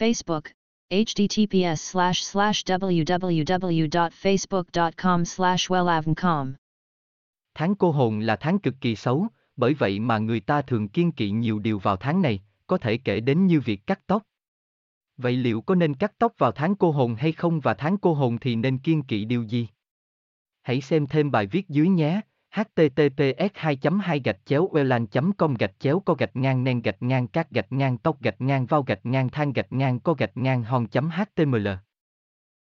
[0.00, 0.42] Facebook,
[0.90, 6.52] https slash slash www.facebook.com slash wellavncom.
[7.54, 11.12] Tháng cô hồn là tháng cực kỳ xấu, bởi vậy mà người ta thường kiên
[11.12, 14.22] kỵ nhiều điều vào tháng này, có thể kể đến như việc cắt tóc.
[15.16, 18.14] Vậy liệu có nên cắt tóc vào tháng cô hồn hay không và tháng cô
[18.14, 19.68] hồn thì nên kiên kỵ điều gì?
[20.62, 22.20] Hãy xem thêm bài viết dưới nhé
[22.54, 25.06] https 2 2 gạch chéo welan
[25.38, 28.66] com gạch chéo co gạch ngang nen gạch ngang các gạch ngang tóc gạch ngang
[28.66, 31.68] vào gạch ngang than gạch ngang co gạch ngang hòn html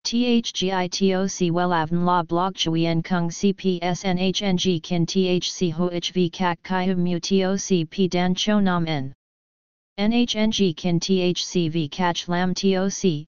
[0.03, 8.07] THGITOC WELAVN La Blog Chuyen Kung CPSNHNG Kin THC HOHV Kak Kai Mu TOC P
[8.11, 9.13] Dan Cho Nam N
[9.99, 13.27] NHNG Kin THCV Catch Lam TOC